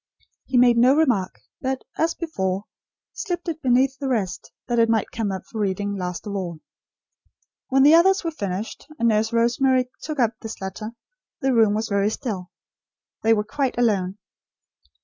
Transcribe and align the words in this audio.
He 0.45 0.57
made 0.57 0.79
no 0.79 0.95
remark; 0.95 1.41
but, 1.61 1.83
as 1.95 2.15
before, 2.15 2.63
slipped 3.13 3.47
it 3.47 3.61
beneath 3.61 3.99
the 3.99 4.07
rest, 4.07 4.51
that 4.67 4.79
it 4.79 4.89
might 4.89 5.11
come 5.11 5.31
up 5.31 5.45
for 5.45 5.59
reading, 5.59 5.95
last 5.95 6.25
of 6.25 6.33
all. 6.33 6.59
When 7.67 7.83
the 7.83 7.93
others 7.93 8.23
were 8.23 8.31
finished, 8.31 8.87
and 8.97 9.09
Nurse 9.09 9.31
Rosemary 9.31 9.91
took 10.01 10.19
up 10.19 10.31
this 10.41 10.59
letter, 10.59 10.93
the 11.41 11.53
room 11.53 11.75
was 11.75 11.87
very 11.87 12.09
still. 12.09 12.49
They 13.21 13.31
were 13.35 13.43
quite 13.43 13.77
alone. 13.77 14.17